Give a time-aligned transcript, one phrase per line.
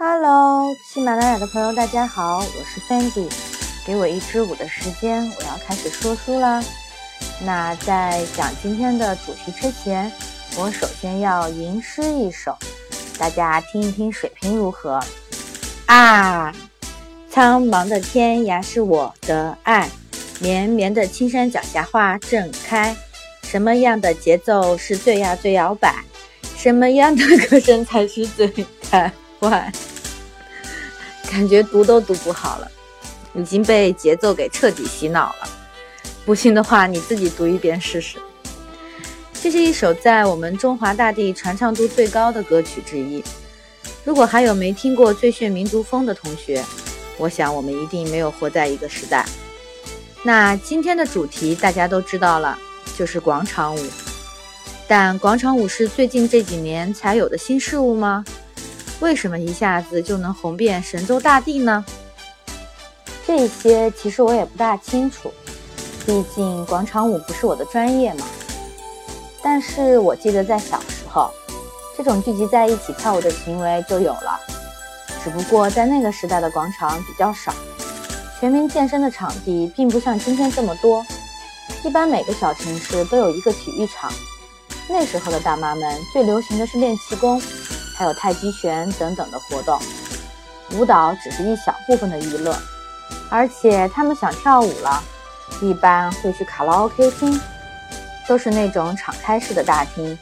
[0.00, 3.28] Hello，喜马拉雅的朋友，大家好，我是 Sandy。
[3.84, 6.62] 给我一支舞的时间，我要开始说书啦。
[7.44, 10.12] 那在讲今天的主题之前，
[10.56, 12.56] 我首先要吟诗一首，
[13.18, 15.02] 大家听一听水平如何
[15.86, 16.54] 啊？
[17.28, 19.90] 苍茫的天涯是我的爱，
[20.38, 22.94] 绵绵的青山脚下花正开。
[23.42, 25.92] 什么样的节奏是最呀最摇摆？
[26.56, 28.46] 什么样的歌声才是最
[28.88, 29.72] 开怀？
[31.30, 32.70] 感觉读都读不好了，
[33.34, 35.48] 已经被节奏给彻底洗脑了。
[36.24, 38.18] 不信的话，你自己读一遍试试。
[39.40, 43.22] 这是一首在我们中华大地传唱度最高的歌曲之一。
[44.04, 46.64] 如果还有没听过《最炫民族风》的同学，
[47.18, 49.24] 我想我们一定没有活在一个时代。
[50.22, 52.58] 那今天的主题大家都知道了，
[52.96, 53.86] 就是广场舞。
[54.88, 58.24] 但广场舞是最近这几年才有的新事物吗？
[59.00, 61.84] 为什么一下子就能红遍神州大地呢？
[63.26, 65.32] 这些其实我也不大清楚，
[66.04, 68.26] 毕竟广场舞不是我的专业嘛。
[69.42, 71.30] 但是我记得在小时候，
[71.96, 74.40] 这种聚集在一起跳舞的行为就有了，
[75.22, 77.54] 只不过在那个时代的广场比较少，
[78.40, 81.06] 全民健身的场地并不像今天这么多，
[81.84, 84.10] 一般每个小城市都有一个体育场。
[84.88, 87.40] 那时候的大妈们最流行的是练气功。
[87.98, 89.76] 还有太极拳等等的活动，
[90.74, 92.56] 舞蹈只是一小部分的娱乐，
[93.28, 95.02] 而且他们想跳舞了，
[95.60, 97.40] 一般会去卡拉 OK 厅，
[98.28, 100.16] 都是那种敞开式的大厅，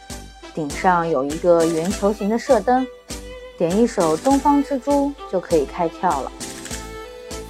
[0.54, 2.86] 顶上有一个圆球形的射灯，
[3.58, 6.32] 点一首《东方之珠》就可以开跳了。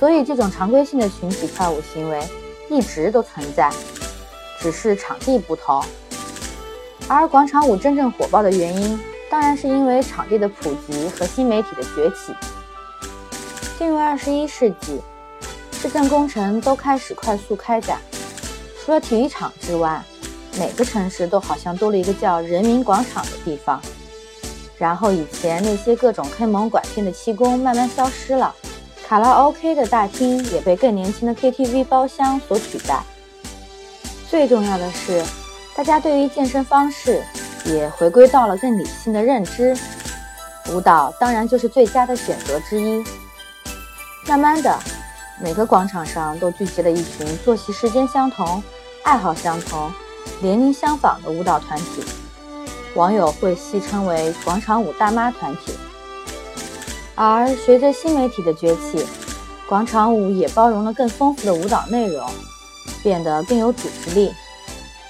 [0.01, 2.21] 所以这种常规性的群体跳舞行为
[2.69, 3.71] 一直都存在，
[4.59, 5.85] 只是场地不同。
[7.07, 9.01] 而广场舞真正火爆的原因。
[9.31, 12.35] 当然是因为场地的普及和新媒体的崛起。
[13.79, 15.01] 进入二十一世纪，
[15.73, 17.99] 市政工程都开始快速开展。
[18.85, 20.03] 除了体育场之外，
[20.59, 23.81] 每个城市都好像多了一个叫人民广场的地方。
[24.79, 28.55] 然后以前那些各种坑蒙拐骗的气功慢慢消失了，
[29.07, 33.03] 卡拉 OK 的大厅也被更年轻的 KTV 包厢所取代。
[34.29, 35.23] 最重要的是，
[35.75, 37.23] 大家对于健身方式。
[37.67, 39.77] 也回归到了更理性的认知，
[40.71, 43.05] 舞蹈当然就是最佳的选择之一。
[44.29, 44.79] 慢慢的，
[45.41, 48.63] 每个广场上都聚集了一群作息时间相同、
[49.03, 49.93] 爱好相同、
[50.41, 52.05] 年龄相仿的舞蹈团体，
[52.95, 55.73] 网友会戏称为“广场舞大妈团体”。
[57.15, 59.07] 而随着新媒体的崛起，
[59.69, 62.29] 广场舞也包容了更丰富的舞蹈内容，
[63.03, 64.33] 变得更有组织力，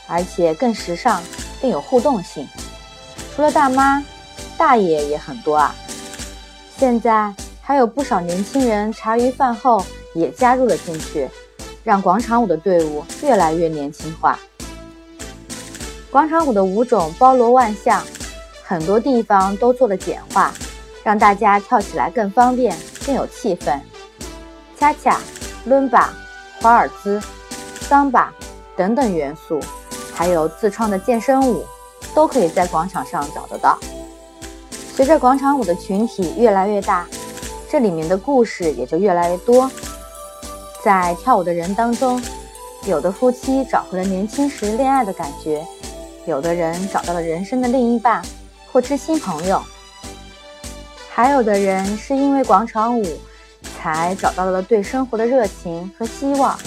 [0.07, 1.23] 而且更时尚。
[1.61, 2.47] 更有互动性，
[3.35, 4.03] 除了大妈，
[4.57, 5.75] 大爷也很多啊。
[6.77, 9.85] 现在还有不少年轻人茶余饭后
[10.15, 11.29] 也加入了进去，
[11.83, 14.39] 让广场舞的队伍越来越年轻化。
[16.11, 18.03] 广场舞的舞种包罗万象，
[18.63, 20.53] 很多地方都做了简化，
[21.03, 23.79] 让大家跳起来更方便、更有气氛。
[24.79, 25.19] 恰恰、
[25.65, 26.13] 伦巴、
[26.61, 27.21] 华尔兹、
[27.81, 28.33] 桑巴
[28.77, 29.61] 等等元素。
[30.17, 31.63] 还有自创的健身舞，
[32.15, 33.79] 都可以在广场上找得到。
[34.95, 37.07] 随着广场舞的群体越来越大，
[37.71, 39.71] 这里面的故事也就越来越多。
[40.83, 42.23] 在跳舞的人当中，
[42.87, 45.63] 有的夫妻找回了年轻时恋爱的感觉，
[46.25, 48.23] 有的人找到了人生的另一半
[48.73, 49.63] 或知心朋友，
[51.11, 53.05] 还有的人是因为广场舞
[53.77, 56.59] 才找到了对生活的热情和希望。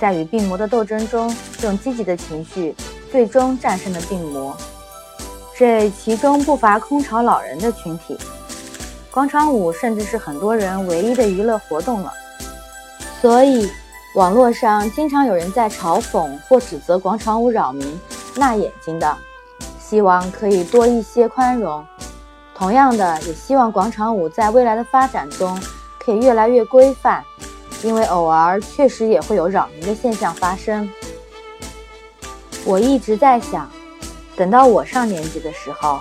[0.00, 2.74] 在与病魔的斗争中，用积极的情绪，
[3.12, 4.56] 最终战胜了病魔。
[5.54, 8.16] 这其中不乏空巢老人的群体，
[9.10, 12.10] 广场舞甚至是很多人唯一的娱乐活动了。
[13.20, 13.70] 所以，
[14.14, 18.00] 网络上经常有人在嘲讽或指责广场舞扰民、
[18.36, 19.14] 辣眼睛的，
[19.78, 21.84] 希望可以多一些宽容。
[22.54, 25.60] 同样的，也希望广场舞在未来的发展中
[26.02, 27.22] 可以越来越规范。
[27.82, 30.88] 因为偶尔确实也会有扰民的现象发生。
[32.64, 33.70] 我一直在想，
[34.36, 36.00] 等到我上年纪的时候，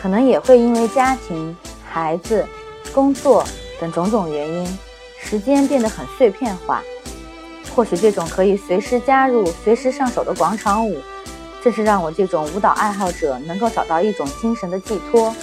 [0.00, 1.56] 可能也会因为家庭、
[1.88, 2.44] 孩子、
[2.92, 3.44] 工作
[3.80, 4.78] 等种种原因，
[5.20, 6.82] 时间变得很碎片化。
[7.74, 11.00] 或许这种可以随时加入、随时上手的广场舞，
[11.62, 15.34] 正是让我这种舞蹈爱好者能够找到一种精神的寄托。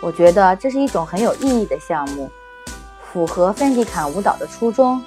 [0.00, 2.28] 我觉得这是一种很有意义的项目。
[3.12, 5.02] 符合芬迪坎舞蹈的初衷，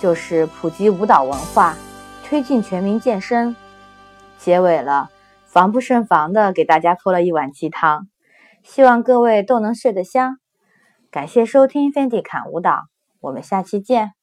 [0.00, 1.76] 就是普及舞蹈文化，
[2.24, 3.54] 推进全民健身。
[4.38, 5.10] 结尾了，
[5.44, 8.08] 防不胜防的给大家泼了一碗鸡汤，
[8.62, 10.38] 希望各位都能睡得香。
[11.10, 12.84] 感谢收听 Fendi 侃舞蹈，
[13.20, 14.17] 我们下期见。